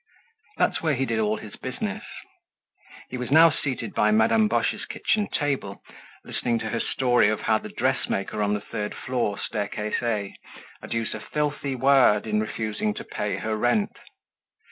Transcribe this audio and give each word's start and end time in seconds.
That's 0.57 0.81
where 0.81 0.95
he 0.95 1.05
did 1.05 1.19
all 1.19 1.37
his 1.37 1.57
business. 1.57 2.03
He 3.11 3.19
was 3.19 3.29
now 3.29 3.51
seated 3.51 3.93
by 3.93 4.09
Madame 4.09 4.47
Boche's 4.47 4.85
kitchen 4.87 5.27
table, 5.27 5.83
listening 6.25 6.57
to 6.57 6.69
her 6.69 6.79
story 6.79 7.29
of 7.29 7.41
how 7.41 7.59
the 7.59 7.69
dressmaker 7.69 8.41
on 8.41 8.55
the 8.55 8.61
third 8.61 8.95
floor, 8.95 9.37
staircase 9.37 10.01
A, 10.01 10.33
had 10.81 10.91
used 10.95 11.13
a 11.13 11.19
filthy 11.19 11.75
word 11.75 12.25
in 12.25 12.39
refusing 12.41 12.95
to 12.95 13.03
pay 13.03 13.35
her 13.35 13.55
rent. 13.55 13.95